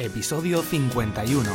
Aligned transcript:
episodio 0.00 0.62
51. 0.62 1.50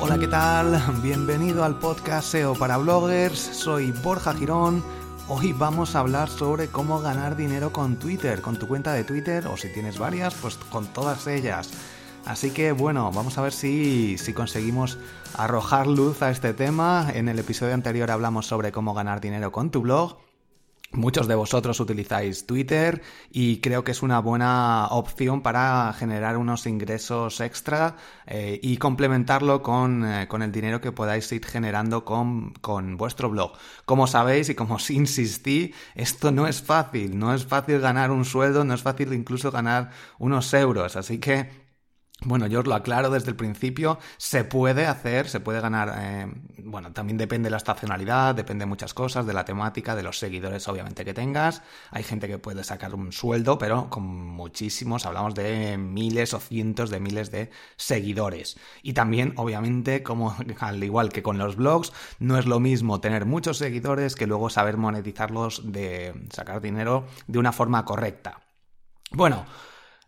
Hola, 0.00 0.18
¿qué 0.18 0.28
tal? 0.28 0.80
Bienvenido 1.02 1.64
al 1.64 1.78
podcast 1.78 2.28
SEO 2.28 2.54
para 2.54 2.76
bloggers. 2.76 3.38
Soy 3.38 3.90
Borja 3.90 4.32
Girón. 4.34 4.84
Hoy 5.26 5.52
vamos 5.52 5.96
a 5.96 6.00
hablar 6.00 6.28
sobre 6.28 6.68
cómo 6.68 7.00
ganar 7.00 7.36
dinero 7.36 7.72
con 7.72 7.96
Twitter, 7.96 8.40
con 8.40 8.58
tu 8.58 8.68
cuenta 8.68 8.92
de 8.92 9.02
Twitter 9.02 9.46
o 9.48 9.56
si 9.56 9.72
tienes 9.72 9.98
varias, 9.98 10.34
pues 10.34 10.56
con 10.70 10.86
todas 10.86 11.26
ellas. 11.26 11.70
Así 12.24 12.50
que 12.50 12.72
bueno, 12.72 13.10
vamos 13.12 13.36
a 13.38 13.42
ver 13.42 13.52
si, 13.52 14.16
si 14.16 14.32
conseguimos 14.32 14.98
arrojar 15.36 15.86
luz 15.86 16.22
a 16.22 16.30
este 16.30 16.54
tema. 16.54 17.08
En 17.14 17.28
el 17.28 17.38
episodio 17.38 17.74
anterior 17.74 18.10
hablamos 18.10 18.46
sobre 18.46 18.72
cómo 18.72 18.94
ganar 18.94 19.20
dinero 19.20 19.50
con 19.50 19.70
tu 19.70 19.82
blog. 19.82 20.18
Muchos 20.94 21.26
de 21.26 21.34
vosotros 21.34 21.80
utilizáis 21.80 22.46
Twitter 22.46 23.00
y 23.30 23.62
creo 23.62 23.82
que 23.82 23.92
es 23.92 24.02
una 24.02 24.18
buena 24.18 24.88
opción 24.88 25.40
para 25.40 25.90
generar 25.94 26.36
unos 26.36 26.66
ingresos 26.66 27.40
extra 27.40 27.96
eh, 28.26 28.60
y 28.62 28.76
complementarlo 28.76 29.62
con, 29.62 30.04
eh, 30.04 30.28
con, 30.28 30.42
el 30.42 30.52
dinero 30.52 30.82
que 30.82 30.92
podáis 30.92 31.32
ir 31.32 31.46
generando 31.46 32.04
con, 32.04 32.52
con, 32.60 32.98
vuestro 32.98 33.30
blog. 33.30 33.52
Como 33.86 34.06
sabéis 34.06 34.50
y 34.50 34.54
como 34.54 34.74
os 34.74 34.90
insistí, 34.90 35.72
esto 35.94 36.30
no 36.30 36.46
es 36.46 36.60
fácil, 36.60 37.18
no 37.18 37.32
es 37.32 37.46
fácil 37.46 37.80
ganar 37.80 38.10
un 38.10 38.26
sueldo, 38.26 38.62
no 38.62 38.74
es 38.74 38.82
fácil 38.82 39.14
incluso 39.14 39.50
ganar 39.50 39.92
unos 40.18 40.52
euros, 40.52 40.96
así 40.96 41.16
que 41.16 41.61
bueno, 42.24 42.46
yo 42.46 42.60
os 42.60 42.66
lo 42.66 42.74
aclaro 42.74 43.10
desde 43.10 43.30
el 43.30 43.36
principio, 43.36 43.98
se 44.16 44.44
puede 44.44 44.86
hacer, 44.86 45.28
se 45.28 45.40
puede 45.40 45.60
ganar, 45.60 45.94
eh, 45.98 46.26
bueno, 46.58 46.92
también 46.92 47.18
depende 47.18 47.46
de 47.46 47.50
la 47.50 47.56
estacionalidad, 47.56 48.34
depende 48.34 48.62
de 48.62 48.66
muchas 48.66 48.94
cosas, 48.94 49.26
de 49.26 49.32
la 49.32 49.44
temática, 49.44 49.96
de 49.96 50.02
los 50.02 50.18
seguidores 50.18 50.68
obviamente 50.68 51.04
que 51.04 51.14
tengas. 51.14 51.62
Hay 51.90 52.02
gente 52.02 52.28
que 52.28 52.38
puede 52.38 52.64
sacar 52.64 52.94
un 52.94 53.12
sueldo, 53.12 53.58
pero 53.58 53.90
con 53.90 54.04
muchísimos, 54.04 55.06
hablamos 55.06 55.34
de 55.34 55.76
miles 55.78 56.34
o 56.34 56.40
cientos 56.40 56.90
de 56.90 57.00
miles 57.00 57.30
de 57.30 57.50
seguidores. 57.76 58.56
Y 58.82 58.92
también, 58.92 59.34
obviamente, 59.36 60.02
como 60.02 60.36
al 60.60 60.82
igual 60.82 61.10
que 61.10 61.22
con 61.22 61.38
los 61.38 61.56
blogs, 61.56 61.92
no 62.18 62.38
es 62.38 62.46
lo 62.46 62.60
mismo 62.60 63.00
tener 63.00 63.26
muchos 63.26 63.58
seguidores 63.58 64.14
que 64.14 64.26
luego 64.26 64.50
saber 64.50 64.76
monetizarlos 64.76 65.72
de 65.72 66.14
sacar 66.30 66.60
dinero 66.60 67.06
de 67.26 67.38
una 67.38 67.52
forma 67.52 67.84
correcta. 67.84 68.40
Bueno, 69.10 69.44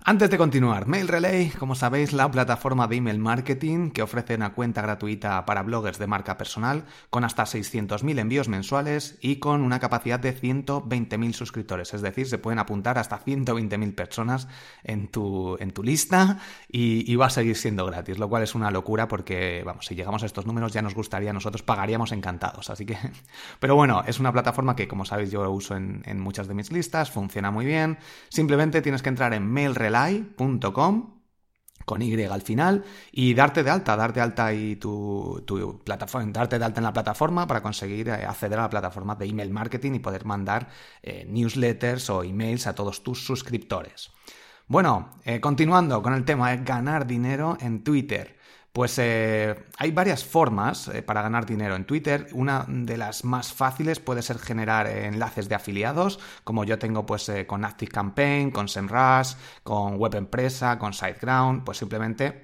antes 0.06 0.28
de 0.28 0.36
continuar, 0.36 0.86
Mail 0.86 1.08
Relay, 1.08 1.48
como 1.48 1.74
sabéis, 1.74 2.12
la 2.12 2.30
plataforma 2.30 2.86
de 2.86 2.97
email 2.97 3.19
marketing 3.19 3.91
que 3.91 4.02
ofrece 4.02 4.34
una 4.34 4.52
cuenta 4.52 4.83
gratuita 4.83 5.47
para 5.47 5.62
bloggers 5.62 5.98
de 5.98 6.06
marca 6.06 6.36
personal 6.36 6.84
con 7.08 7.24
hasta 7.24 7.44
600.000 7.44 8.19
envíos 8.19 8.48
mensuales 8.48 9.16
y 9.22 9.36
con 9.36 9.62
una 9.62 9.80
capacidad 9.80 10.20
de 10.20 10.38
120.000 10.38 11.32
suscriptores. 11.32 11.94
Es 11.94 12.02
decir, 12.02 12.27
se 12.27 12.36
pueden 12.36 12.58
apuntar 12.58 12.98
hasta 12.98 13.19
120.000 13.19 13.94
personas 13.94 14.47
en 14.82 15.08
tu, 15.08 15.56
en 15.58 15.70
tu 15.70 15.82
lista 15.82 16.38
y, 16.69 17.16
va 17.16 17.27
a 17.27 17.30
seguir 17.30 17.56
siendo 17.56 17.86
gratis, 17.86 18.19
lo 18.19 18.28
cual 18.28 18.42
es 18.42 18.55
una 18.55 18.70
locura 18.70 19.08
porque, 19.08 19.62
vamos, 19.64 19.86
si 19.86 19.94
llegamos 19.94 20.22
a 20.22 20.27
estos 20.27 20.44
números 20.44 20.75
ya 20.75 20.82
nos 20.82 20.94
gustaría, 20.94 21.32
nosotros 21.32 21.62
pagaríamos 21.62 22.12
encantados. 22.12 22.69
Así 22.69 22.84
que, 22.84 22.98
pero 23.58 23.75
bueno, 23.75 24.02
es 24.06 24.20
una 24.20 24.32
plataforma 24.32 24.77
que, 24.77 24.86
como 24.86 25.06
sabéis, 25.06 25.30
yo 25.30 25.50
uso 25.50 25.77
en, 25.77 26.02
en 26.05 26.20
muchas 26.20 26.47
de 26.47 26.52
mis 26.52 26.70
listas, 26.70 27.10
funciona 27.10 27.50
muy 27.50 27.64
bien. 27.64 27.97
Simplemente 28.28 28.82
tienes 28.82 29.00
que 29.00 29.08
entrar 29.08 29.32
en 29.32 29.50
Mail 29.50 29.75
Relay 29.75 29.94
con 31.84 32.03
Y 32.03 32.23
al 32.25 32.42
final 32.42 32.84
y 33.12 33.34
darte 33.34 33.62
de 33.62 33.70
alta, 33.70 33.97
darte 33.97 34.20
de 34.20 34.25
alta 34.25 34.53
y 34.53 34.77
tu, 34.77 35.42
tu, 35.47 35.83
plataforma, 35.84 36.33
darte 36.33 36.59
de 36.59 36.64
alta 36.64 36.81
en 36.81 36.84
la 36.84 36.92
plataforma 36.92 37.47
para 37.47 37.62
conseguir 37.62 38.09
eh, 38.09 38.25
acceder 38.25 38.59
a 38.59 38.62
la 38.62 38.70
plataforma 38.70 39.15
de 39.15 39.27
email 39.27 39.50
marketing 39.50 39.94
y 39.94 39.99
poder 39.99 40.25
mandar 40.25 40.69
eh, 41.03 41.27
newsletters 41.28 42.10
o 42.10 42.22
emails 42.22 42.66
a 42.66 42.75
todos 42.75 43.03
tus 43.03 43.25
suscriptores. 43.25 44.10
Bueno, 44.66 45.10
eh, 45.25 45.41
continuando 45.41 46.03
con 46.03 46.15
el 46.15 46.25
tema 46.25 46.50
de 46.50 46.65
ganar 46.65 47.06
dinero 47.06 47.59
en 47.60 47.84
Twitter. 47.84 48.38
Pues 48.74 48.98
eh, 48.98 49.54
hay 49.78 49.92
varias 49.92 50.24
formas 50.24 50.88
eh, 50.88 51.00
para 51.00 51.22
ganar 51.22 51.46
dinero 51.46 51.76
en 51.76 51.84
Twitter. 51.84 52.26
Una 52.32 52.66
de 52.68 52.96
las 52.96 53.24
más 53.24 53.52
fáciles 53.52 54.00
puede 54.00 54.20
ser 54.20 54.40
generar 54.40 54.88
eh, 54.88 55.06
enlaces 55.06 55.48
de 55.48 55.54
afiliados, 55.54 56.18
como 56.42 56.64
yo 56.64 56.76
tengo 56.76 57.06
pues 57.06 57.28
eh, 57.28 57.46
con 57.46 57.64
ActiveCampaign, 57.64 58.50
con 58.50 58.66
SEMrush, 58.66 59.34
con 59.62 59.94
Web 59.94 60.16
Empresa, 60.16 60.76
con 60.76 60.92
SiteGround, 60.92 61.62
pues 61.62 61.78
simplemente 61.78 62.44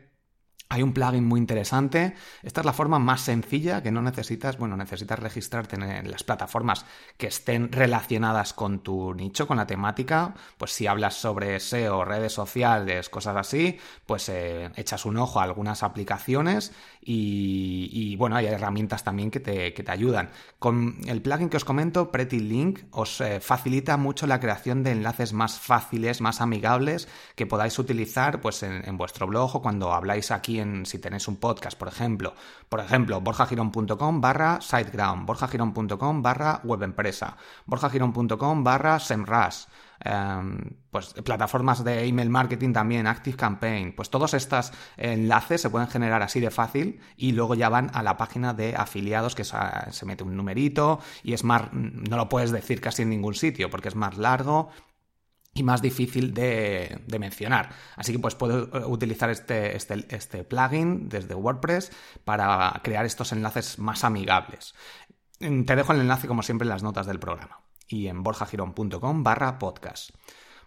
hay 0.72 0.84
un 0.84 0.92
plugin 0.92 1.25
muy 1.25 1.41
interesante. 1.41 2.14
Esta 2.44 2.60
es 2.60 2.64
la 2.64 2.72
forma 2.72 3.00
más 3.00 3.22
sencilla 3.22 3.82
que 3.82 3.91
no 3.91 4.03
necesitas, 4.03 4.56
bueno, 4.56 4.76
necesitas 4.76 5.19
registrarte 5.19 5.75
en 5.75 6.08
las 6.08 6.22
plataformas 6.22 6.86
que 7.16 7.26
estén 7.26 7.72
relacionadas 7.72 8.54
con 8.54 8.78
tu 8.78 9.12
nicho, 9.12 9.48
con 9.48 9.56
la 9.56 9.66
temática. 9.66 10.32
Pues 10.56 10.70
si 10.70 10.86
hablas 10.86 11.14
sobre 11.14 11.59
SEO, 11.59 12.04
redes 12.04 12.32
sociales, 12.32 13.09
cosas 13.09 13.36
así, 13.36 13.78
pues 14.06 14.28
eh, 14.28 14.70
echas 14.76 15.06
un 15.06 15.16
ojo 15.16 15.41
a 15.41 15.42
algunas 15.42 15.82
aplicaciones 15.82 16.72
y, 17.03 18.14
bueno, 18.16 18.36
hay 18.36 18.47
herramientas 18.47 19.03
también 19.03 19.32
que 19.32 19.41
te, 19.41 19.75
que 19.75 19.82
te, 19.82 19.91
ayudan. 19.91 20.30
Con 20.60 20.98
el 21.06 21.20
plugin 21.20 21.48
que 21.48 21.56
os 21.56 21.64
comento, 21.64 22.12
Pretty 22.12 22.38
Link, 22.38 22.82
os 22.92 23.20
eh, 23.20 23.41
facilita 23.41 23.97
mucho 23.97 24.28
la 24.28 24.38
creación 24.38 24.84
de 24.84 24.92
enlaces 24.92 25.32
más 25.32 25.59
fáciles, 25.59 26.20
más 26.20 26.41
amigables 26.41 27.09
que 27.34 27.47
podáis 27.47 27.76
utilizar 27.80 28.41
pues 28.41 28.62
en 28.62 28.97
vuestro 28.97 29.26
blog 29.26 29.56
o 29.56 29.62
cuando 29.62 29.92
habláis 29.92 30.30
aquí 30.30 30.59
si 30.84 30.98
tenéis 30.98 31.28
un 31.28 31.37
podcast, 31.37 31.78
por 31.78 31.88
ejemplo. 31.88 32.34
Por 32.69 32.81
ejemplo, 32.81 33.21
borjagiron.com 33.21 34.21
barra 34.21 34.60
siteground, 34.60 35.26
borjagiron.com 35.26 36.22
barra 36.22 36.60
webempresa, 36.65 37.37
borjagiron.com 37.66 38.65
barra 38.65 38.98
semrush. 38.98 39.66
Um, 40.03 40.56
pues 40.91 41.12
plataformas 41.12 41.84
de 41.84 42.06
email 42.06 42.31
marketing 42.31 42.72
también, 42.72 43.06
ActiveCampaign, 43.06 43.94
pues 43.94 44.09
todos 44.09 44.32
estos 44.32 44.72
enlaces 44.97 45.60
se 45.60 45.69
pueden 45.69 45.88
generar 45.88 46.22
así 46.22 46.41
de 46.41 46.50
fácil 46.50 47.00
y 47.19 47.32
luego 47.32 47.54
ya 47.54 47.69
van 47.69 47.91
a 47.92 48.03
la 48.03 48.16
página 48.16 48.54
de 48.54 48.75
afiliados 48.75 49.34
que 49.34 49.44
se 49.44 50.06
mete 50.06 50.25
un 50.25 50.38
numerito 50.38 51.00
y 51.22 51.34
es 51.34 51.44
más, 51.44 51.71
no 51.72 52.16
lo 52.16 52.31
puedes 52.31 52.50
decir 52.50 52.81
casi 52.81 53.03
en 53.03 53.10
ningún 53.10 53.34
sitio 53.34 53.69
porque 53.69 53.88
es 53.88 53.94
más 53.94 54.16
largo 54.16 54.71
y 55.53 55.62
más 55.62 55.83
difícil 55.83 56.33
de, 56.33 57.00
de, 57.06 57.19
mencionar. 57.19 57.71
Así 57.97 58.12
que 58.12 58.19
pues 58.19 58.34
puedo 58.34 58.88
utilizar 58.88 59.31
este, 59.31 59.77
este, 59.77 60.06
este 60.09 60.44
plugin 60.44 61.09
desde 61.09 61.34
WordPress 61.34 61.91
para 62.25 62.81
crear 62.84 63.05
estos 63.05 63.33
enlaces 63.33 63.78
más 63.78 64.05
amigables. 64.05 64.75
Te 65.39 65.77
dejo 65.77 65.93
el 65.93 66.00
enlace 66.00 66.28
como 66.28 66.43
siempre 66.43 66.66
en 66.66 66.71
las 66.71 66.83
notas 66.83 67.06
del 67.06 67.19
programa 67.19 67.60
y 67.89 68.06
en 68.06 68.22
borjagirón.com 68.22 69.22
barra 69.22 69.59
podcast. 69.59 70.10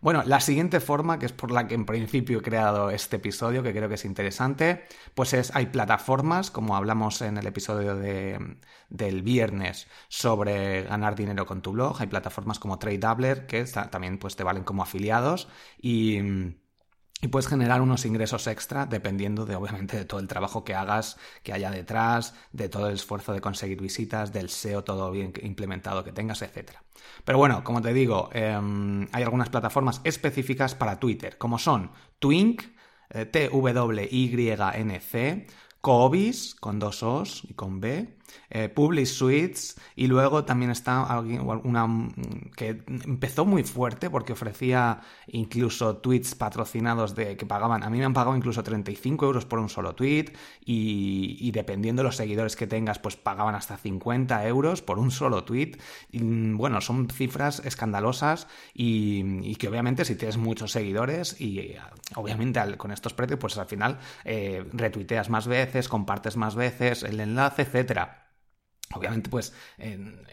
Bueno, 0.03 0.21
la 0.25 0.41
siguiente 0.41 0.81
forma, 0.81 1.17
que 1.17 1.25
es 1.27 1.31
por 1.31 1.49
la 1.49 1.65
que 1.65 1.75
en 1.75 1.85
principio 1.85 2.39
he 2.39 2.41
creado 2.41 2.89
este 2.89 3.15
episodio, 3.15 3.63
que 3.63 3.71
creo 3.71 3.87
que 3.87 3.95
es 3.95 4.03
interesante, 4.03 4.83
pues 5.15 5.31
es, 5.33 5.55
hay 5.55 5.67
plataformas, 5.67 6.51
como 6.51 6.75
hablamos 6.75 7.21
en 7.21 7.37
el 7.37 7.47
episodio 7.47 7.95
de, 7.95 8.57
del 8.89 9.21
viernes 9.21 9.87
sobre 10.09 10.83
ganar 10.83 11.15
dinero 11.15 11.45
con 11.45 11.61
tu 11.61 11.71
blog, 11.71 12.01
hay 12.01 12.07
plataformas 12.07 12.59
como 12.59 12.79
TradeDoubler 12.79 13.47
que 13.47 13.63
también 13.63 14.17
pues, 14.19 14.35
te 14.35 14.43
valen 14.43 14.65
como 14.65 14.83
afiliados 14.83 15.47
y 15.81 16.19
y 17.23 17.29
puedes 17.29 17.47
generar 17.47 17.81
unos 17.81 18.05
ingresos 18.05 18.45
extra 18.47 18.85
dependiendo 18.85 19.45
de, 19.45 19.55
obviamente, 19.55 19.95
de 19.95 20.03
todo 20.03 20.19
el 20.19 20.27
trabajo 20.27 20.65
que 20.65 20.75
hagas, 20.75 21.17
que 21.41 21.53
haya 21.53 21.71
detrás, 21.71 22.35
de 22.51 22.67
todo 22.67 22.89
el 22.89 22.95
esfuerzo 22.95 23.31
de 23.31 23.39
conseguir 23.39 23.79
visitas, 23.81 24.33
del 24.33 24.49
SEO 24.49 24.83
todo 24.83 25.09
bien 25.09 25.31
implementado 25.41 26.03
que 26.03 26.11
tengas, 26.11 26.41
etc. 26.41 26.71
Pero 27.23 27.37
bueno, 27.37 27.63
como 27.63 27.81
te 27.81 27.93
digo, 27.93 28.29
eh, 28.33 28.59
hay 29.11 29.23
algunas 29.23 29.47
plataformas 29.47 30.01
específicas 30.03 30.75
para 30.75 30.99
Twitter, 30.99 31.37
como 31.37 31.57
son 31.59 31.91
Twink, 32.19 32.63
eh, 33.09 33.25
T-W-Y-N-C, 33.25 34.67
Coobis, 35.79 36.55
con 36.55 36.77
dos 36.77 37.03
O's 37.03 37.43
y 37.47 37.53
con 37.53 37.79
B, 37.79 38.17
eh, 38.49 38.69
Publish 38.69 39.13
Suites 39.13 39.79
y 39.95 40.07
luego 40.07 40.45
también 40.45 40.71
está 40.71 41.19
una 41.19 41.87
que 42.55 42.83
empezó 42.87 43.45
muy 43.45 43.63
fuerte 43.63 44.09
porque 44.09 44.33
ofrecía 44.33 45.01
incluso 45.27 45.97
tweets 45.97 46.35
patrocinados 46.35 47.15
de 47.15 47.37
que 47.37 47.45
pagaban, 47.45 47.83
a 47.83 47.89
mí 47.89 47.97
me 47.97 48.05
han 48.05 48.13
pagado 48.13 48.35
incluso 48.35 48.63
35 48.63 49.25
euros 49.25 49.45
por 49.45 49.59
un 49.59 49.69
solo 49.69 49.95
tweet 49.95 50.33
y, 50.65 51.51
dependiendo 51.51 52.01
de 52.01 52.07
los 52.07 52.15
seguidores 52.15 52.55
que 52.55 52.67
tengas 52.67 52.99
pues 52.99 53.15
pagaban 53.15 53.55
hasta 53.55 53.77
50 53.77 54.47
euros 54.47 54.81
por 54.81 54.99
un 54.99 55.11
solo 55.11 55.43
tweet 55.43 55.77
y, 56.11 56.21
bueno, 56.53 56.81
son 56.81 57.09
cifras 57.09 57.61
escandalosas 57.65 58.47
y, 58.73 59.55
que 59.55 59.67
obviamente 59.67 60.03
si 60.03 60.15
tienes 60.15 60.37
muchos 60.37 60.71
seguidores 60.71 61.39
y 61.39 61.75
obviamente 62.15 62.59
al, 62.59 62.75
con 62.77 62.91
estos 62.91 63.13
precios 63.13 63.39
pues 63.39 63.57
al 63.57 63.67
final 63.67 63.99
eh, 64.25 64.65
retuiteas 64.73 65.29
más 65.29 65.47
veces, 65.47 65.87
compartes 65.87 66.37
más 66.37 66.55
veces 66.55 67.03
el 67.03 67.19
enlace, 67.19 67.63
etcétera. 67.63 68.22
Obviamente, 68.95 69.29
pues 69.29 69.53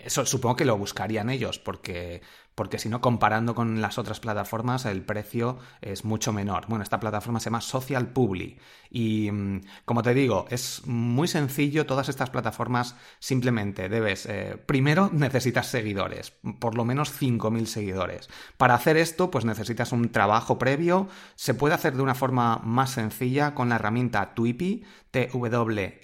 eso 0.05 0.27
supongo 0.27 0.57
que 0.57 0.65
lo 0.65 0.77
buscarían 0.77 1.31
ellos, 1.31 1.59
porque, 1.59 2.23
porque 2.55 2.79
si 2.79 2.89
no, 2.89 3.01
comparando 3.01 3.55
con 3.55 3.81
las 3.81 3.99
otras 3.99 4.21
plataformas, 4.21 4.85
el 4.85 5.03
precio 5.03 5.59
es 5.81 6.05
mucho 6.05 6.33
menor. 6.33 6.67
Bueno, 6.69 6.83
esta 6.83 7.01
plataforma 7.01 7.41
se 7.41 7.47
llama 7.47 7.61
Social 7.61 8.09
Publi 8.09 8.59
y, 8.91 9.31
mm, 9.31 9.63
como 9.85 10.03
te 10.03 10.13
digo, 10.15 10.47
es 10.51 10.87
muy 10.87 11.29
sencillo. 11.29 11.87
Todas 11.87 12.09
estas 12.09 12.31
plataformas 12.31 12.97
simplemente 13.19 13.89
debes, 13.89 14.27
eh, 14.27 14.57
primero 14.67 15.09
necesitas 15.13 15.69
seguidores, 15.69 16.33
por 16.59 16.75
lo 16.77 16.85
menos 16.85 17.11
5.000 17.11 17.67
seguidores. 17.67 18.29
Para 18.57 18.75
hacer 18.75 18.97
esto, 18.97 19.31
pues 19.31 19.45
necesitas 19.45 19.93
un 19.93 20.11
trabajo 20.11 20.59
previo. 20.59 21.09
Se 21.37 21.55
puede 21.55 21.75
hacer 21.75 21.97
de 21.97 22.03
una 22.03 22.15
forma 22.15 22.59
más 22.59 22.91
sencilla 22.91 23.55
con 23.55 23.69
la 23.69 23.77
herramienta 23.77 24.35
Twipi, 24.35 24.85
T-W-E-E-P-I 25.11 26.01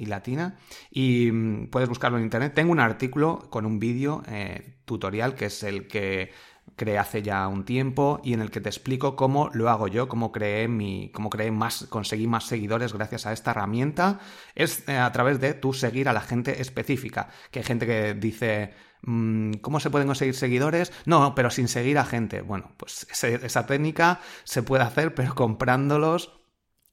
y 0.00 0.06
latina 0.06 0.56
y 0.90 1.30
mm, 1.30 1.66
puedes 1.68 1.88
buscarlo 1.88 2.18
en 2.18 2.24
internet. 2.24 2.54
Tengo 2.54 2.72
un 2.72 2.80
artículo 2.80 3.50
con 3.50 3.66
un 3.66 3.78
vídeo 3.78 4.22
eh, 4.28 4.78
tutorial 4.84 5.34
que 5.34 5.46
es 5.46 5.62
el 5.62 5.86
que 5.86 6.30
creé 6.76 6.98
hace 6.98 7.22
ya 7.22 7.46
un 7.48 7.64
tiempo 7.64 8.20
y 8.24 8.32
en 8.32 8.40
el 8.40 8.50
que 8.50 8.60
te 8.60 8.68
explico 8.68 9.16
cómo 9.16 9.50
lo 9.52 9.68
hago 9.68 9.88
yo, 9.88 10.08
cómo 10.08 10.32
creé 10.32 10.68
mi, 10.68 11.10
cómo 11.12 11.28
creé 11.28 11.50
más, 11.50 11.86
conseguí 11.90 12.26
más 12.26 12.44
seguidores 12.44 12.92
gracias 12.92 13.26
a 13.26 13.32
esta 13.32 13.50
herramienta. 13.50 14.20
Es 14.54 14.88
eh, 14.88 14.96
a 14.96 15.12
través 15.12 15.40
de 15.40 15.54
tú 15.54 15.72
seguir 15.74 16.08
a 16.08 16.12
la 16.12 16.22
gente 16.22 16.60
específica. 16.60 17.28
Que 17.50 17.60
hay 17.60 17.64
gente 17.64 17.86
que 17.86 18.14
dice, 18.14 18.72
mm, 19.02 19.54
¿Cómo 19.60 19.80
se 19.80 19.90
pueden 19.90 20.08
conseguir 20.08 20.34
seguidores? 20.34 20.92
No, 21.04 21.34
pero 21.34 21.50
sin 21.50 21.68
seguir 21.68 21.98
a 21.98 22.04
gente. 22.04 22.40
Bueno, 22.40 22.72
pues 22.76 23.06
esa 23.10 23.66
técnica 23.66 24.20
se 24.44 24.62
puede 24.62 24.82
hacer, 24.84 25.14
pero 25.14 25.34
comprándolos 25.34 26.39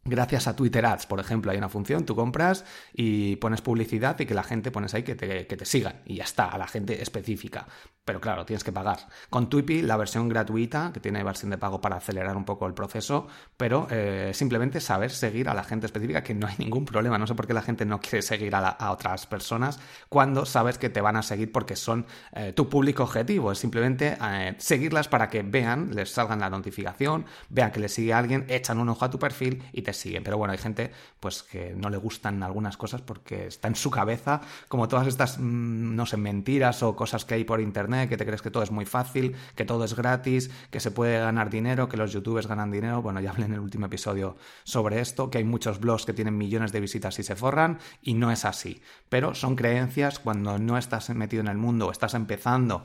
Gracias 0.10 0.48
a 0.48 0.56
Twitter 0.56 0.86
Ads, 0.86 1.06
por 1.06 1.20
ejemplo, 1.20 1.52
hay 1.52 1.58
una 1.58 1.68
función, 1.68 2.06
tú 2.06 2.16
compras 2.16 2.64
y 2.94 3.36
pones 3.36 3.62
publicidad 3.62 4.18
y 4.20 4.26
que 4.26 4.34
la 4.34 4.44
gente 4.44 4.72
pones 4.72 4.94
ahí 4.94 5.04
que 5.04 5.16
te, 5.16 5.46
que 5.46 5.66
sigan 5.66 6.02
y 6.06 6.16
ya 6.16 6.24
está, 6.24 6.46
a 6.46 6.58
la 6.58 6.66
gente 6.66 7.02
específica. 7.02 7.68
Pero 8.08 8.22
claro, 8.22 8.46
tienes 8.46 8.64
que 8.64 8.72
pagar. 8.72 9.00
Con 9.30 9.50
Twipi, 9.50 9.82
la 9.82 9.98
versión 9.98 10.30
gratuita, 10.30 10.92
que 10.94 11.02
tiene 11.02 11.22
versión 11.26 11.52
de 11.52 11.58
pago 11.58 11.82
para 11.82 11.98
acelerar 11.98 12.38
un 12.38 12.46
poco 12.46 12.66
el 12.66 12.74
proceso, 12.74 13.28
pero 13.58 13.86
eh, 13.92 14.32
simplemente 14.34 14.80
saber 14.80 15.12
seguir 15.12 15.50
a 15.50 15.54
la 15.54 15.66
gente 15.66 15.88
específica, 15.88 16.24
que 16.24 16.34
no 16.34 16.48
hay 16.48 16.56
ningún 16.58 16.86
problema. 16.86 17.18
No 17.18 17.28
sé 17.28 17.36
por 17.36 17.48
qué 17.48 17.54
la 17.54 17.62
gente 17.62 17.86
no 17.86 18.00
quiere 18.00 18.22
seguir 18.22 18.56
a, 18.56 18.92
otras 18.92 19.28
personas 19.28 19.82
cuando 20.08 20.46
sabes 20.46 20.78
que 20.78 20.90
te 20.90 21.02
van 21.02 21.18
a 21.18 21.22
seguir 21.22 21.52
porque 21.52 21.76
son 21.76 22.06
eh, 22.32 22.54
tu 22.54 22.70
público 22.70 23.04
objetivo. 23.04 23.52
Es 23.52 23.60
simplemente 23.60 24.18
eh, 24.24 24.56
seguirlas 24.58 25.10
para 25.10 25.28
que 25.28 25.44
vean, 25.44 25.94
les 25.94 26.10
salgan 26.10 26.40
la 26.40 26.50
notificación, 26.50 27.26
vean 27.50 27.74
que 27.74 27.82
les 27.82 27.94
sigue 27.94 28.14
alguien, 28.14 28.46
echan 28.48 28.80
un 28.80 28.88
ojo 28.88 29.04
a 29.04 29.10
tu 29.10 29.20
perfil 29.20 29.64
y 29.74 29.82
te 29.82 29.92
siguen. 29.92 30.24
Pero 30.24 30.38
bueno, 30.38 30.54
hay 30.54 30.60
gente 30.60 30.92
pues 31.20 31.44
que 31.44 31.74
no 31.76 31.90
le 31.90 31.98
gustan 31.98 32.42
algunas 32.42 32.78
cosas 32.78 33.02
porque 33.02 33.48
está 33.48 33.68
en 33.68 33.76
su 33.76 33.92
cabeza, 33.92 34.40
como 34.70 34.88
todas 34.88 35.08
estas, 35.08 35.40
mm, 35.40 35.94
no 35.94 36.06
sé, 36.06 36.16
mentiras 36.16 36.84
o 36.84 36.96
cosas 36.96 37.26
que 37.26 37.34
hay 37.34 37.44
por 37.44 37.60
internet 37.60 37.97
que 38.08 38.18
te 38.18 38.26
crees 38.26 38.42
que 38.42 38.52
todo 38.52 38.64
es 38.64 38.72
muy 38.72 38.86
fácil, 38.86 39.36
que 39.56 39.66
todo 39.66 39.84
es 39.84 39.96
gratis, 39.96 40.52
que 40.70 40.80
se 40.80 40.92
puede 40.92 41.20
ganar 41.20 41.50
dinero, 41.50 41.90
que 41.90 41.98
los 41.98 42.14
youtubers 42.14 42.48
ganan 42.48 42.70
dinero. 42.70 43.02
Bueno, 43.02 43.20
ya 43.20 43.32
hablé 43.32 43.46
en 43.46 43.54
el 43.54 43.60
último 43.60 43.88
episodio 43.88 44.38
sobre 44.64 45.00
esto, 45.02 45.32
que 45.32 45.40
hay 45.40 45.44
muchos 45.44 45.80
blogs 45.80 46.06
que 46.06 46.14
tienen 46.14 46.38
millones 46.38 46.72
de 46.72 46.80
visitas 46.80 47.18
y 47.18 47.24
se 47.24 47.36
forran, 47.36 47.80
y 48.02 48.14
no 48.14 48.32
es 48.32 48.46
así. 48.46 48.82
Pero 49.10 49.34
son 49.34 49.56
creencias 49.56 50.20
cuando 50.20 50.60
no 50.60 50.78
estás 50.78 51.10
metido 51.10 51.42
en 51.42 51.48
el 51.48 51.58
mundo, 51.58 51.92
estás 51.92 52.14
empezando 52.14 52.84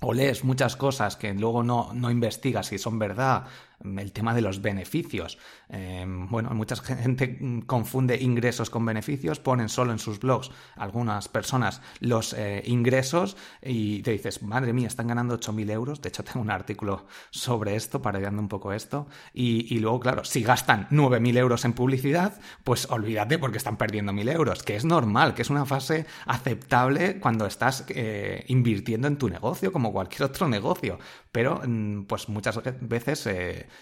o 0.00 0.14
lees 0.14 0.44
muchas 0.44 0.76
cosas 0.76 1.16
que 1.16 1.32
luego 1.34 1.62
no, 1.62 1.92
no 1.92 2.10
investigas 2.10 2.68
si 2.68 2.78
son 2.78 2.98
verdad 2.98 3.44
el 3.82 4.12
tema 4.12 4.34
de 4.34 4.42
los 4.42 4.60
beneficios. 4.62 5.38
Eh, 5.68 6.04
bueno, 6.06 6.50
mucha 6.50 6.76
gente 6.76 7.38
confunde 7.66 8.16
ingresos 8.20 8.70
con 8.70 8.84
beneficios, 8.84 9.40
ponen 9.40 9.68
solo 9.68 9.92
en 9.92 9.98
sus 9.98 10.20
blogs 10.20 10.50
algunas 10.76 11.28
personas 11.28 11.80
los 12.00 12.34
eh, 12.34 12.62
ingresos 12.66 13.36
y 13.62 14.02
te 14.02 14.12
dices, 14.12 14.42
madre 14.42 14.72
mía, 14.72 14.88
están 14.88 15.08
ganando 15.08 15.38
8.000 15.38 15.70
euros. 15.70 16.00
De 16.00 16.08
hecho, 16.08 16.24
tengo 16.24 16.40
un 16.40 16.50
artículo 16.50 17.06
sobre 17.30 17.76
esto, 17.76 18.02
parodiando 18.02 18.40
un 18.40 18.48
poco 18.48 18.72
esto. 18.72 19.06
Y, 19.32 19.78
luego, 19.78 20.00
claro, 20.00 20.24
si 20.24 20.42
gastan 20.42 20.88
9.000 20.90 21.38
euros 21.38 21.64
en 21.64 21.72
publicidad, 21.72 22.40
pues 22.64 22.90
olvídate 22.90 23.38
porque 23.38 23.58
están 23.58 23.76
perdiendo 23.76 24.12
1.000 24.12 24.32
euros, 24.32 24.62
que 24.62 24.76
es 24.76 24.84
normal, 24.84 25.34
que 25.34 25.42
es 25.42 25.50
una 25.50 25.64
fase 25.66 26.06
aceptable 26.26 27.18
cuando 27.20 27.46
estás 27.46 27.84
eh, 27.88 28.44
invirtiendo 28.48 29.08
en 29.08 29.16
tu 29.16 29.28
negocio, 29.28 29.72
como 29.72 29.92
cualquier 29.92 30.24
otro 30.24 30.48
negocio. 30.48 30.98
Pero, 31.32 31.62
mm, 31.66 32.04
pues 32.04 32.28
muchas 32.28 32.60
veces 32.80 33.26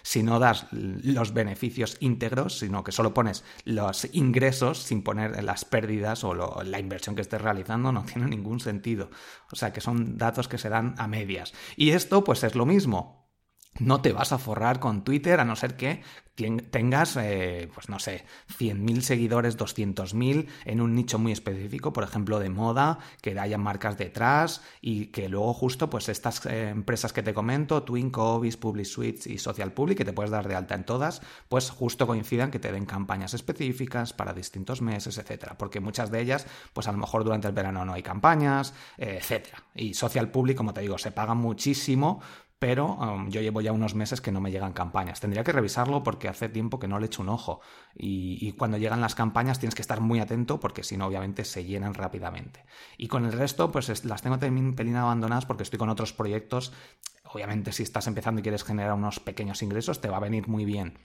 si 0.03 0.23
no 0.23 0.39
das 0.39 0.67
los 0.73 1.33
beneficios 1.33 1.97
íntegros, 2.01 2.59
sino 2.59 2.85
que 2.85 2.93
solo 2.93 3.15
pones 3.15 3.45
los 3.65 4.09
ingresos 4.13 4.79
sin 4.79 5.03
poner 5.03 5.43
las 5.43 5.65
pérdidas 5.65 6.25
o 6.25 6.35
la 6.63 6.79
inversión 6.79 7.15
que 7.15 7.23
estés 7.23 7.41
realizando, 7.41 7.93
no 7.93 8.05
tiene 8.05 8.27
ningún 8.27 8.61
sentido. 8.61 9.11
O 9.53 9.57
sea 9.57 9.73
que 9.73 9.81
son 9.81 10.17
datos 10.17 10.49
que 10.49 10.59
se 10.59 10.69
dan 10.69 10.95
a 10.99 11.07
medias. 11.07 11.53
Y 11.77 11.91
esto 11.91 12.25
pues 12.25 12.45
es 12.45 12.55
lo 12.55 12.67
mismo. 12.67 13.28
No 13.79 14.01
te 14.01 14.13
vas 14.13 14.33
a 14.33 14.39
forrar 14.39 14.81
con 14.81 15.05
Twitter 15.05 15.39
a 15.39 15.45
no 15.45 15.55
ser 15.55 15.77
que 15.77 16.03
tengas, 16.71 17.17
eh, 17.17 17.69
pues 17.75 17.89
no 17.89 17.99
sé, 17.99 18.25
100.000 18.59 19.01
seguidores, 19.01 19.57
200.000 19.59 20.47
en 20.65 20.81
un 20.81 20.95
nicho 20.95 21.19
muy 21.19 21.33
específico, 21.33 21.93
por 21.93 22.05
ejemplo, 22.05 22.39
de 22.39 22.49
moda, 22.49 22.99
que 23.21 23.39
haya 23.39 23.59
marcas 23.59 23.99
detrás 23.99 24.63
y 24.81 25.07
que 25.07 25.29
luego 25.29 25.53
justo 25.53 25.91
pues 25.91 26.09
estas 26.09 26.47
eh, 26.47 26.69
empresas 26.69 27.13
que 27.13 27.23
te 27.23 27.35
comento, 27.35 27.83
Twinco, 27.83 28.35
Obis, 28.35 28.57
PubliSuite 28.57 29.33
y 29.33 29.39
Social 29.39 29.73
Public, 29.73 29.99
que 29.99 30.05
te 30.05 30.13
puedes 30.13 30.31
dar 30.31 30.47
de 30.47 30.55
alta 30.55 30.75
en 30.75 30.85
todas, 30.85 31.23
pues 31.49 31.71
justo 31.71 32.07
coincidan 32.07 32.51
que 32.51 32.61
te 32.61 32.73
den 32.73 32.87
campañas 32.87 33.35
específicas 33.35 34.13
para 34.13 34.33
distintos 34.33 34.81
meses, 34.81 35.19
etcétera, 35.19 35.59
porque 35.59 35.81
muchas 35.81 36.11
de 36.11 36.21
ellas, 36.21 36.47
pues 36.73 36.87
a 36.87 36.93
lo 36.93 36.99
mejor 36.99 37.25
durante 37.25 37.49
el 37.49 37.55
verano 37.55 37.85
no 37.85 37.95
hay 37.95 38.03
campañas, 38.03 38.75
eh, 38.97 39.19
etcétera. 39.21 39.65
Y 39.75 39.95
Social 39.95 40.31
Public, 40.31 40.57
como 40.57 40.73
te 40.73 40.83
digo, 40.83 40.99
se 40.99 41.11
paga 41.11 41.35
muchísimo 41.35 42.21
pero 42.59 42.95
um, 42.95 43.31
yo 43.31 43.41
llevo 43.41 43.61
ya 43.61 43.73
unos 43.73 43.95
meses 43.95 44.21
que 44.21 44.33
no 44.33 44.41
me 44.41 44.51
llegan 44.51 44.73
campañas. 44.73 45.21
Tendría 45.21 45.45
que 45.45 45.53
revisarlo 45.53 46.03
porque 46.03 46.29
hace 46.29 46.49
tiempo 46.49 46.79
que 46.79 46.89
no 46.89 46.99
le 46.99 47.07
echo 47.07 47.23
un 47.23 47.29
ojo. 47.29 47.61
Y, 47.95 48.53
cuando 48.53 48.79
llegan 48.79 49.01
las 49.01 49.15
campañas 49.15 49.61
tienes 49.61 49.75
que 49.75 49.83
estar 49.83 50.01
muy 50.01 50.19
atento 50.19 50.59
porque 50.59 50.83
si 50.83 50.97
no, 50.97 51.07
obviamente 51.07 51.45
se 51.45 51.65
llenan 51.65 51.95
rápidamente. 51.95 52.65
Y 52.97 53.07
con 53.09 53.25
el 53.25 53.33
resto, 53.33 53.71
pues 53.71 54.05
las 54.05 54.23
tengo 54.23 54.39
también 54.39 54.75
pelín 54.75 54.97
abandonadas 54.97 55.47
porque 55.47 55.63
estoy 55.63 55.79
con 55.79 55.89
otros 55.89 56.13
proyectos. 56.13 56.73
Obviamente, 57.25 57.73
si 57.73 57.85
estás 57.85 58.07
empezando 58.07 58.41
y 58.41 58.43
quieres 58.43 58.65
generar 58.65 58.95
unos 58.95 59.21
pequeños 59.21 59.63
ingresos, 59.63 60.01
te 60.01 60.09
va 60.09 60.17
a 60.17 60.21
venir 60.21 60.49
muy 60.49 60.65
bien 60.65 60.99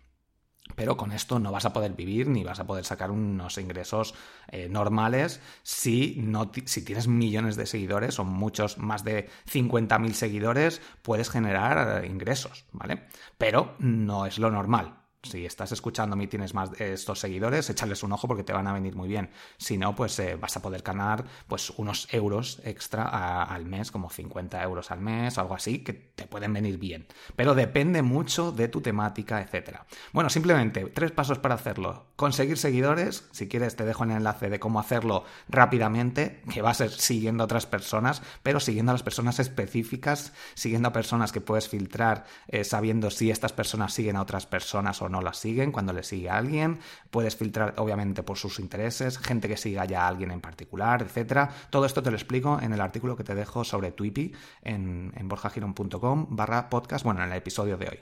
pero 0.76 0.98
con 0.98 1.12
esto 1.12 1.40
no 1.40 1.52
vas 1.52 1.66
a 1.66 1.74
poder 1.74 1.94
vivir 1.94 2.28
ni 2.28 2.44
vas 2.44 2.60
a 2.60 2.68
poder 2.68 2.86
sacar 2.86 3.12
unos 3.12 3.58
ingresos 3.58 4.16
eh, 4.48 4.70
normales 4.70 5.42
si, 5.62 6.16
no, 6.20 6.52
si 6.66 6.84
tienes 6.84 7.08
millones 7.08 7.56
de 7.56 7.66
seguidores 7.66 8.20
o 8.20 8.24
muchos, 8.24 8.78
más 8.78 9.04
de 9.04 9.30
50.000 9.52 10.14
seguidores, 10.14 10.82
puedes 11.02 11.30
generar 11.30 12.04
eh, 12.04 12.08
ingresos, 12.08 12.66
¿vale? 12.72 13.08
Pero 13.38 13.76
no 13.80 14.26
es 14.26 14.40
lo 14.40 14.50
normal 14.50 15.03
si 15.24 15.46
estás 15.46 15.72
escuchando 15.72 16.22
y 16.22 16.28
tienes 16.28 16.54
más 16.54 16.70
estos 16.80 17.20
seguidores, 17.20 17.70
échales 17.70 18.04
un 18.04 18.12
ojo 18.12 18.28
porque 18.28 18.44
te 18.44 18.54
van 18.54 18.68
a 18.68 18.74
venir 18.74 18.96
muy 18.96 19.08
bien. 19.08 19.30
Si 19.58 19.78
no, 19.78 19.96
pues 19.96 20.20
eh, 20.20 20.36
vas 20.36 20.56
a 20.58 20.62
poder 20.62 20.82
ganar 20.82 21.24
pues 21.48 21.72
unos 21.72 22.08
euros 22.14 22.62
extra 22.66 23.44
al 23.44 23.66
mes, 23.66 23.90
como 23.90 24.10
50 24.10 24.62
euros 24.62 24.92
al 24.92 25.00
mes, 25.00 25.38
algo 25.38 25.56
así, 25.56 25.80
que 25.80 25.94
te 25.94 26.28
pueden 26.28 26.54
venir 26.54 26.78
bien. 26.78 27.08
Pero 27.36 27.56
depende 27.56 28.02
mucho 28.02 28.52
de 28.52 28.68
tu 28.68 28.82
temática, 28.82 29.42
etcétera. 29.42 29.86
Bueno, 30.12 30.30
simplemente 30.30 30.86
tres 30.86 31.12
pasos 31.12 31.40
para 31.40 31.56
hacerlo. 31.56 32.06
Conseguir 32.16 32.58
seguidores, 32.58 33.28
si 33.32 33.48
quieres 33.48 33.76
te 33.76 33.86
dejo 33.86 34.04
el 34.04 34.12
enlace 34.12 34.50
de 34.50 34.60
cómo 34.60 34.80
hacerlo 34.80 35.24
rápidamente, 35.48 36.44
que 36.54 36.62
va 36.62 36.72
a 36.72 36.76
ser 36.76 36.92
siguiendo 36.92 37.44
a 37.44 37.46
otras 37.46 37.66
personas, 37.66 38.22
pero 38.44 38.60
siguiendo 38.60 38.92
a 38.92 38.94
las 38.94 39.04
personas 39.04 39.40
específicas, 39.40 40.34
siguiendo 40.54 40.90
a 40.90 40.94
personas 40.94 41.32
que 41.32 41.42
puedes 41.42 41.70
filtrar, 41.70 42.26
eh, 42.48 42.64
sabiendo 42.64 43.10
si 43.10 43.32
estas 43.32 43.54
personas 43.54 43.94
siguen 43.94 44.18
a 44.18 44.22
otras 44.22 44.46
personas 44.46 45.02
o 45.02 45.10
no 45.10 45.13
no 45.14 45.22
las 45.22 45.38
siguen, 45.38 45.72
cuando 45.72 45.94
le 45.94 46.04
sigue 46.04 46.30
a 46.30 46.38
alguien, 46.38 46.80
puedes 47.10 47.38
filtrar 47.38 47.76
obviamente 47.78 48.22
por 48.24 48.38
sus 48.38 48.60
intereses, 48.60 49.18
gente 49.18 49.48
que 49.48 49.56
siga 49.56 49.86
ya 49.86 50.04
a 50.04 50.08
alguien 50.10 50.32
en 50.32 50.42
particular, 50.42 51.02
etcétera. 51.02 51.50
Todo 51.70 51.86
esto 51.86 52.04
te 52.04 52.12
lo 52.12 52.18
explico 52.18 52.60
en 52.62 52.74
el 52.74 52.82
artículo 52.82 53.16
que 53.16 53.24
te 53.24 53.36
dejo 53.36 53.64
sobre 53.64 53.92
Twipi 53.92 54.34
en, 54.62 55.14
en 55.16 55.28
borjagiron.com 55.30 56.28
barra 56.30 56.70
podcast, 56.70 57.06
bueno, 57.06 57.24
en 57.24 57.32
el 57.32 57.38
episodio 57.38 57.78
de 57.78 57.88
hoy. 57.88 58.00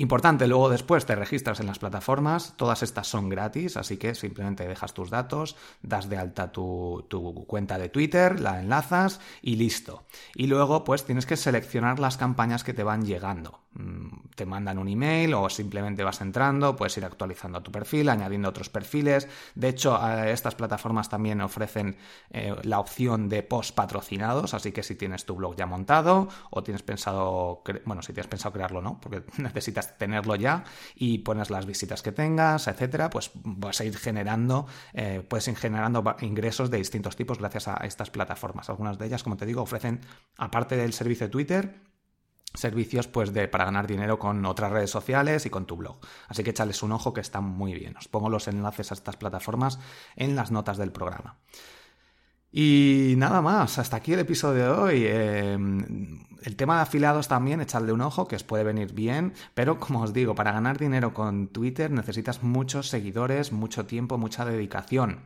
Importante, 0.00 0.46
luego 0.46 0.70
después 0.70 1.06
te 1.06 1.16
registras 1.16 1.58
en 1.58 1.66
las 1.66 1.80
plataformas, 1.80 2.54
todas 2.56 2.84
estas 2.84 3.08
son 3.08 3.28
gratis, 3.28 3.76
así 3.76 3.96
que 3.96 4.14
simplemente 4.14 4.68
dejas 4.68 4.94
tus 4.94 5.10
datos, 5.10 5.56
das 5.82 6.08
de 6.08 6.16
alta 6.16 6.52
tu, 6.52 7.04
cuenta 7.48 7.78
de 7.78 7.88
Twitter, 7.88 8.38
la 8.38 8.60
enlazas 8.60 9.20
y 9.42 9.56
listo. 9.56 10.04
Y 10.36 10.46
luego 10.46 10.84
pues 10.84 11.04
tienes 11.04 11.26
que 11.26 11.36
seleccionar 11.36 11.98
las 11.98 12.16
campañas 12.16 12.62
que 12.62 12.74
te 12.74 12.84
van 12.84 13.06
llegando. 13.06 13.58
Te 14.38 14.46
mandan 14.46 14.78
un 14.78 14.86
email 14.86 15.34
o 15.34 15.50
simplemente 15.50 16.04
vas 16.04 16.20
entrando, 16.20 16.76
puedes 16.76 16.96
ir 16.96 17.04
actualizando 17.04 17.60
tu 17.60 17.72
perfil, 17.72 18.08
añadiendo 18.08 18.48
otros 18.48 18.68
perfiles. 18.70 19.26
De 19.56 19.68
hecho, 19.68 19.98
estas 20.24 20.54
plataformas 20.54 21.08
también 21.08 21.40
ofrecen 21.40 21.96
eh, 22.30 22.54
la 22.62 22.78
opción 22.78 23.28
de 23.28 23.42
post 23.42 23.74
patrocinados, 23.74 24.54
así 24.54 24.70
que 24.70 24.84
si 24.84 24.94
tienes 24.94 25.24
tu 25.24 25.34
blog 25.34 25.56
ya 25.56 25.66
montado 25.66 26.28
o 26.50 26.62
tienes 26.62 26.84
pensado, 26.84 27.64
bueno, 27.84 28.00
si 28.00 28.12
tienes 28.12 28.28
pensado 28.28 28.52
crearlo, 28.52 28.80
no, 28.80 29.00
porque 29.00 29.24
necesitas 29.38 29.98
tenerlo 29.98 30.36
ya 30.36 30.62
y 30.94 31.18
pones 31.18 31.50
las 31.50 31.66
visitas 31.66 32.00
que 32.00 32.12
tengas, 32.12 32.68
etcétera, 32.68 33.10
pues 33.10 33.32
vas 33.42 33.80
a 33.80 33.86
ir 33.86 33.96
generando, 33.96 34.68
eh, 34.92 35.26
puedes 35.28 35.48
ir 35.48 35.56
generando 35.56 36.04
ingresos 36.20 36.70
de 36.70 36.78
distintos 36.78 37.16
tipos 37.16 37.38
gracias 37.38 37.66
a 37.66 37.74
estas 37.78 38.10
plataformas. 38.10 38.70
Algunas 38.70 38.98
de 38.98 39.06
ellas, 39.06 39.24
como 39.24 39.36
te 39.36 39.46
digo, 39.46 39.62
ofrecen, 39.62 40.00
aparte 40.36 40.76
del 40.76 40.92
servicio 40.92 41.26
de 41.26 41.32
Twitter, 41.32 41.97
servicios 42.54 43.08
pues 43.08 43.32
de 43.32 43.48
para 43.48 43.64
ganar 43.64 43.86
dinero 43.86 44.18
con 44.18 44.44
otras 44.46 44.72
redes 44.72 44.90
sociales 44.90 45.46
y 45.46 45.50
con 45.50 45.66
tu 45.66 45.76
blog. 45.76 45.98
Así 46.28 46.42
que 46.42 46.50
échales 46.50 46.82
un 46.82 46.92
ojo 46.92 47.12
que 47.12 47.20
está 47.20 47.40
muy 47.40 47.74
bien. 47.74 47.96
Os 47.96 48.08
pongo 48.08 48.30
los 48.30 48.48
enlaces 48.48 48.90
a 48.90 48.94
estas 48.94 49.16
plataformas 49.16 49.78
en 50.16 50.34
las 50.34 50.50
notas 50.50 50.78
del 50.78 50.92
programa. 50.92 51.38
Y 52.50 53.14
nada 53.18 53.42
más, 53.42 53.78
hasta 53.78 53.96
aquí 53.96 54.14
el 54.14 54.20
episodio 54.20 54.64
de 54.64 54.80
hoy. 54.80 55.04
Em, 55.06 56.24
el 56.42 56.56
tema 56.56 56.76
de 56.76 56.82
afiliados 56.82 57.28
también, 57.28 57.60
echadle 57.60 57.92
un 57.92 58.00
ojo, 58.00 58.26
que 58.26 58.36
os 58.36 58.44
puede 58.44 58.64
venir 58.64 58.94
bien, 58.94 59.34
pero 59.54 59.78
como 59.78 60.00
os 60.00 60.14
digo, 60.14 60.34
para 60.34 60.52
ganar 60.52 60.78
dinero 60.78 61.12
con 61.12 61.48
Twitter 61.48 61.90
necesitas 61.90 62.42
muchos 62.42 62.88
seguidores, 62.88 63.52
mucho 63.52 63.84
tiempo, 63.84 64.16
mucha 64.16 64.46
dedicación, 64.46 65.20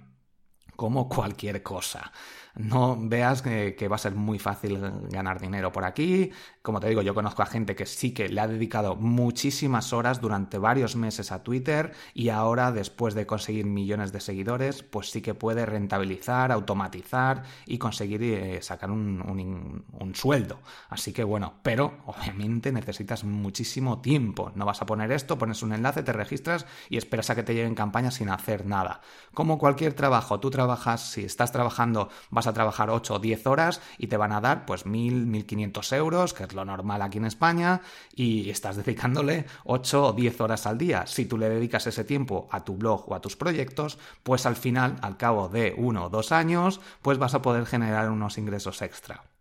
como 0.75 1.09
cualquier 1.09 1.63
cosa 1.63 2.13
no 2.55 2.97
veas 2.99 3.43
que, 3.43 3.89
va 3.89 3.97
a 3.97 3.99
ser 3.99 4.15
muy 4.15 4.39
fácil 4.39 4.79
ganar 5.11 5.41
dinero 5.41 5.73
por 5.73 5.85
aquí. 5.85 6.31
Como 6.63 6.81
te 6.81 6.89
digo, 6.89 7.03
yo 7.03 7.15
conozco 7.15 7.43
a 7.43 7.47
gente 7.47 7.75
que 7.75 7.87
sí 7.87 8.13
que 8.13 8.29
le 8.29 8.41
ha 8.41 8.47
dedicado 8.47 8.95
muchísimas 8.97 9.93
horas 9.93 10.21
durante 10.21 10.59
varios 10.59 10.97
meses 10.97 11.33
a 11.33 11.43
Twitter 11.43 11.93
y 12.15 12.29
ahora, 12.29 12.73
después 12.73 13.15
de 13.15 13.27
conseguir 13.27 13.67
millones 13.67 14.13
de 14.13 14.21
seguidores, 14.21 14.83
pues 14.83 15.11
sí 15.11 15.23
que 15.23 15.35
puede 15.35 15.67
rentabilizar, 15.67 16.53
automatizar 16.53 17.43
y 17.67 17.79
conseguir 17.79 18.23
eh, 18.23 18.63
sacar 18.63 18.91
un, 18.91 19.85
un 19.93 20.15
sueldo. 20.15 20.61
Así 20.89 21.13
que 21.13 21.25
bueno, 21.25 21.55
pero 21.63 21.99
obviamente 22.07 22.73
necesitas 22.73 23.25
muchísimo 23.25 24.01
tiempo. 24.01 24.53
No 24.55 24.67
vas 24.67 24.83
a 24.83 24.87
poner 24.87 25.11
esto, 25.13 25.39
pones 25.39 25.63
un 25.63 25.73
enlace, 25.73 26.03
te 26.03 26.13
registras 26.13 26.67
y 26.89 26.97
esperas 26.97 27.31
a 27.31 27.35
que 27.35 27.43
te 27.43 27.55
lleguen 27.55 27.75
campañas 27.75 28.15
sin 28.15 28.31
hacer 28.31 28.67
nada. 28.67 29.01
Como 29.35 29.59
cualquier 29.59 29.95
trabajo, 29.95 30.41
tú 30.41 30.51
trabajas, 30.51 31.01
si 31.13 31.25
estás 31.25 31.53
trabajando, 31.53 32.09
vas 32.31 32.42
a 32.47 32.53
trabajar 32.53 32.91
8 32.91 33.15
o 33.15 33.19
10 33.19 33.47
horas 33.47 33.81
y 33.99 34.07
te 34.07 34.17
van 34.17 34.33
a 34.33 34.41
dar 34.41 34.67
pues 34.67 34.87
1.000, 34.87 35.27
1.500 35.47 35.97
euros, 35.97 36.35
que 36.35 36.45
es 36.45 36.53
lo 36.55 36.65
normal 36.65 37.03
aquí 37.03 37.19
en 37.19 37.25
España, 37.25 37.81
y 38.15 38.51
estás 38.51 38.77
dedicándole 38.77 39.47
8 39.65 40.05
o 40.07 40.13
10 40.13 40.41
horas 40.41 40.67
al 40.67 40.79
día. 40.79 41.07
Si 41.07 41.27
tú 41.27 41.39
le 41.39 41.49
dedicas 41.49 41.87
ese 41.87 42.05
tiempo 42.05 42.49
a 42.51 42.65
tu 42.65 42.77
blog 42.77 43.11
o 43.11 43.15
a 43.15 43.21
tus 43.21 43.37
proyectos, 43.37 43.99
pues 44.23 44.47
al 44.47 44.57
final, 44.57 44.97
al 45.03 45.17
cabo 45.17 45.49
de 45.49 45.75
uno 45.77 46.07
o 46.07 46.11
dos 46.11 46.33
años, 46.33 46.81
pues 47.03 47.19
vas 47.19 47.35
a 47.35 47.43
poder 47.43 47.67
generar 47.67 48.11
unos 48.11 48.39
ingresos 48.39 48.83
extra 48.83 49.32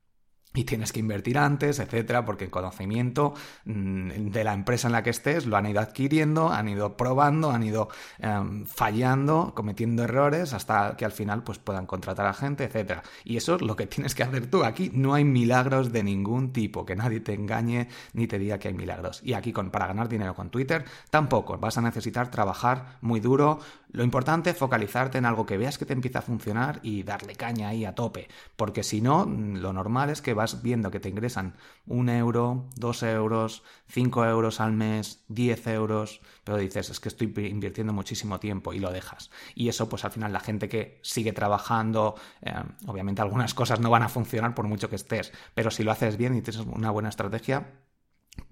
y 0.54 0.66
tienes 0.66 0.92
que 0.92 1.00
invertir 1.00 1.38
antes, 1.38 1.80
etcétera, 1.80 2.26
porque 2.26 2.46
el 2.46 2.52
conocimiento 2.52 3.34
mm, 3.66 4.32
de 4.32 4.44
la 4.44 4.54
empresa 4.54 4.88
en 4.88 4.94
la 4.94 5.04
que 5.04 5.10
estés 5.10 5.46
lo 5.46 5.56
han 5.56 5.66
ido 5.66 5.80
adquiriendo, 5.80 6.50
han 6.52 6.68
ido 6.68 6.98
probando, 6.98 7.52
han 7.52 7.64
ido 7.64 7.90
em, 8.20 8.66
fallando, 8.66 9.54
cometiendo 9.56 10.04
errores 10.04 10.54
hasta 10.54 10.98
que 10.98 11.06
al 11.06 11.14
final 11.14 11.44
pues 11.44 11.58
puedan 11.58 11.86
contratar 11.86 12.26
a 12.26 12.34
gente, 12.34 12.66
etcétera. 12.66 13.04
Y 13.24 13.38
eso 13.38 13.56
es 13.56 13.62
lo 13.62 13.76
que 13.76 13.88
tienes 13.88 14.14
que 14.14 14.24
hacer 14.24 14.48
tú. 14.48 14.64
Aquí 14.66 14.92
no 14.94 15.14
hay 15.14 15.24
milagros 15.24 15.92
de 15.92 16.04
ningún 16.04 16.52
tipo, 16.52 16.86
que 16.86 16.96
nadie 16.96 17.22
te 17.22 17.34
engañe 17.34 17.88
ni 18.14 18.28
te 18.28 18.38
diga 18.38 18.60
que 18.60 18.68
hay 18.68 18.74
milagros. 18.74 19.22
Y 19.24 19.34
aquí 19.34 19.54
con 19.54 19.72
para 19.72 19.88
ganar 19.88 20.10
dinero 20.10 20.36
con 20.36 20.50
Twitter 20.50 20.84
tampoco, 21.10 21.58
vas 21.58 21.78
a 21.78 21.82
necesitar 21.82 22.30
trabajar 22.30 22.98
muy 23.02 23.20
duro, 23.20 23.60
lo 23.94 24.04
importante 24.04 24.52
es 24.52 24.58
focalizarte 24.58 25.18
en 25.18 25.26
algo 25.26 25.46
que 25.46 25.58
veas 25.58 25.78
que 25.78 25.86
te 25.86 25.94
empieza 25.94 26.20
a 26.20 26.22
funcionar 26.22 26.80
y 26.82 27.04
darle 27.04 27.36
caña 27.36 27.70
ahí 27.70 27.84
a 27.84 27.94
tope, 27.94 28.30
porque 28.56 28.84
si 28.84 29.02
no, 29.02 29.26
lo 29.26 29.74
normal 29.74 30.10
es 30.10 30.22
que 30.22 30.34
vas 30.42 30.64
viendo 30.64 30.90
que 30.90 31.00
te 31.00 31.10
ingresan 31.10 31.56
un 31.86 32.10
euro, 32.10 32.68
dos 32.76 33.04
euros, 33.04 33.64
cinco 33.88 34.26
euros 34.26 34.60
al 34.60 34.74
mes, 34.74 35.24
diez 35.28 35.68
euros, 35.68 36.22
pero 36.44 36.58
dices, 36.58 36.90
es 36.90 37.00
que 37.00 37.10
estoy 37.10 37.32
invirtiendo 37.48 37.94
muchísimo 37.94 38.40
tiempo 38.40 38.74
y 38.74 38.80
lo 38.80 38.92
dejas. 38.92 39.30
Y 39.54 39.70
eso, 39.70 39.88
pues 39.88 40.04
al 40.04 40.12
final 40.12 40.34
la 40.34 40.40
gente 40.40 40.68
que 40.68 41.00
sigue 41.04 41.32
trabajando, 41.32 42.16
eh, 42.42 42.54
obviamente 42.88 43.22
algunas 43.22 43.54
cosas 43.54 43.80
no 43.80 43.92
van 43.92 44.04
a 44.04 44.10
funcionar 44.10 44.56
por 44.56 44.68
mucho 44.68 44.90
que 44.90 44.96
estés, 44.96 45.32
pero 45.54 45.70
si 45.70 45.84
lo 45.84 45.92
haces 45.92 46.18
bien 46.18 46.36
y 46.36 46.42
tienes 46.42 46.66
una 46.66 46.90
buena 46.90 47.10
estrategia, 47.10 47.84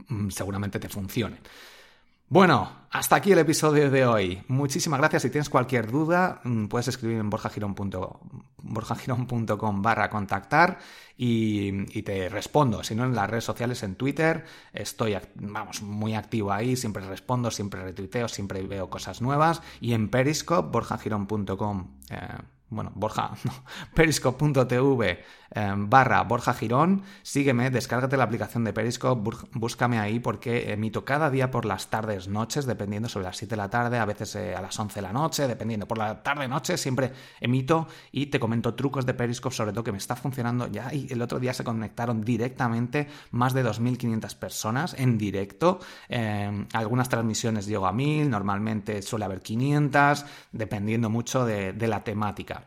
mm, 0.08 0.30
seguramente 0.30 0.80
te 0.80 0.90
funcione. 0.90 1.40
Bueno, 2.28 2.86
hasta 2.92 3.16
aquí 3.16 3.32
el 3.32 3.40
episodio 3.40 3.90
de 3.90 4.06
hoy. 4.06 4.44
Muchísimas 4.48 5.00
gracias. 5.00 5.24
Si 5.24 5.32
tienes 5.32 5.50
cualquier 5.50 5.90
duda, 5.90 6.42
mm, 6.44 6.68
puedes 6.68 6.88
escribir 6.88 7.18
en 7.18 7.30
borjagirón.com 7.32 8.49
barra 8.70 10.10
contactar 10.10 10.80
y, 11.18 12.02
te 12.04 12.30
respondo. 12.30 12.84
Si 12.84 12.96
no, 12.96 13.06
en 13.06 13.16
las 13.16 13.30
redes 13.30 13.44
sociales, 13.44 13.84
en 13.84 13.96
Twitter, 13.96 14.46
estoy, 14.74 15.18
vamos, 15.36 15.82
muy 15.82 16.16
activo 16.16 16.52
ahí. 16.52 16.76
Siempre 16.76 17.06
respondo, 17.06 17.52
siempre 17.52 17.84
retuiteo, 17.84 18.28
siempre 18.28 18.62
veo 18.64 18.90
cosas 18.90 19.22
nuevas. 19.22 19.62
Y 19.82 19.94
en 19.94 20.10
Periscope, 20.10 20.70
borjagirón.com. 20.72 21.98
Eh, 22.10 22.18
bueno, 22.70 22.92
Borja, 22.96 23.32
no, 23.44 23.52
periscope.tv 23.96 25.24
em, 25.52 25.90
barra 25.90 26.22
Borja 26.24 26.54
Girón, 26.54 27.02
sígueme, 27.24 27.72
descárgate 27.72 28.16
la 28.16 28.26
aplicación 28.26 28.64
de 28.64 28.74
Periscope, 28.74 29.38
búscame 29.54 30.00
ahí 30.00 30.20
porque 30.20 30.72
emito 30.72 31.04
cada 31.04 31.32
día 31.32 31.50
por 31.50 31.66
las 31.66 31.90
tardes, 31.90 32.28
noches, 32.28 32.66
dependiendo 32.66 33.10
sobre 33.10 33.26
las 33.26 33.38
7 33.38 33.52
de 33.52 33.58
la 33.58 33.70
tarde, 33.70 33.98
a 33.98 34.06
veces 34.06 34.36
eh, 34.36 34.56
a 34.56 34.62
las 34.62 34.78
11 34.78 34.96
de 34.96 35.02
la 35.02 35.12
noche, 35.12 35.48
dependiendo, 35.48 35.88
por 35.88 35.98
la 35.98 36.22
tarde, 36.22 36.48
noche, 36.48 36.78
siempre 36.78 37.12
emito 37.40 37.88
y 38.12 38.28
te 38.28 38.40
comento 38.40 38.76
trucos 38.76 39.06
de 39.06 39.16
Periscope, 39.16 39.56
sobre 39.56 39.72
todo 39.72 39.84
que 39.84 39.92
me 39.92 39.98
está 39.98 40.16
funcionando 40.16 40.68
ya. 40.68 40.94
Y 40.94 41.08
el 41.10 41.22
otro 41.22 41.40
día 41.40 41.54
se 41.54 41.64
conectaron 41.64 42.24
directamente 42.24 43.08
más 43.32 43.54
de 43.54 43.66
2.500 43.66 44.36
personas 44.36 44.96
en 44.98 45.18
directo, 45.18 45.80
em, 46.08 46.68
algunas 46.74 47.10
transmisiones 47.10 47.66
llego 47.66 47.88
a 47.88 47.92
1.000, 47.92 48.30
normalmente 48.30 49.02
suele 49.02 49.26
haber 49.26 49.42
500, 49.42 50.26
dependiendo 50.52 51.10
mucho 51.10 51.46
de 51.46 51.88
la 51.88 52.04
temática 52.04 52.59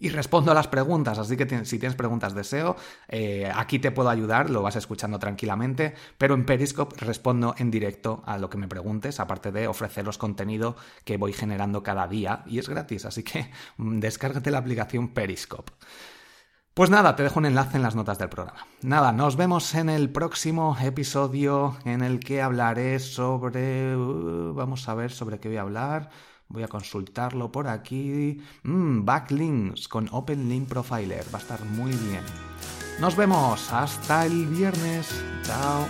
y 0.00 0.10
respondo 0.10 0.52
a 0.52 0.54
las 0.54 0.68
preguntas, 0.68 1.18
así 1.18 1.36
que 1.36 1.64
si 1.64 1.78
tienes 1.78 1.96
preguntas 1.96 2.34
de 2.34 2.44
SEO, 2.44 2.76
eh, 3.08 3.50
aquí 3.54 3.78
te 3.78 3.90
puedo 3.90 4.08
ayudar, 4.08 4.50
lo 4.50 4.62
vas 4.62 4.76
escuchando 4.76 5.18
tranquilamente, 5.18 5.94
pero 6.16 6.34
en 6.34 6.46
Periscope 6.46 6.96
respondo 7.04 7.54
en 7.58 7.70
directo 7.70 8.22
a 8.26 8.38
lo 8.38 8.50
que 8.50 8.58
me 8.58 8.68
preguntes, 8.68 9.20
aparte 9.20 9.52
de 9.52 9.66
ofreceros 9.66 10.18
contenido 10.18 10.76
que 11.04 11.16
voy 11.16 11.32
generando 11.32 11.82
cada 11.82 12.06
día 12.06 12.42
y 12.46 12.58
es 12.58 12.68
gratis, 12.68 13.04
así 13.04 13.22
que 13.22 13.50
mm, 13.76 13.98
descárgate 13.98 14.50
la 14.50 14.58
aplicación 14.58 15.08
Periscope. 15.08 15.72
Pues 16.78 16.90
nada, 16.90 17.16
te 17.16 17.24
dejo 17.24 17.40
un 17.40 17.46
enlace 17.46 17.76
en 17.76 17.82
las 17.82 17.96
notas 17.96 18.18
del 18.18 18.28
programa. 18.28 18.64
Nada, 18.82 19.10
nos 19.10 19.34
vemos 19.34 19.74
en 19.74 19.88
el 19.88 20.10
próximo 20.10 20.76
episodio 20.80 21.76
en 21.84 22.02
el 22.02 22.20
que 22.20 22.40
hablaré 22.40 23.00
sobre... 23.00 23.96
Uh, 23.96 24.54
vamos 24.54 24.88
a 24.88 24.94
ver 24.94 25.10
sobre 25.10 25.40
qué 25.40 25.48
voy 25.48 25.56
a 25.56 25.62
hablar. 25.62 26.10
Voy 26.48 26.62
a 26.62 26.68
consultarlo 26.68 27.52
por 27.52 27.68
aquí. 27.68 28.40
Mm, 28.62 29.04
backlinks 29.04 29.86
con 29.88 30.08
Open 30.12 30.48
Link 30.48 30.68
Profiler. 30.68 31.24
Va 31.32 31.38
a 31.38 31.42
estar 31.42 31.62
muy 31.64 31.92
bien. 31.92 32.24
Nos 33.00 33.16
vemos. 33.16 33.72
Hasta 33.72 34.24
el 34.26 34.46
viernes. 34.46 35.08
Chao. 35.42 35.86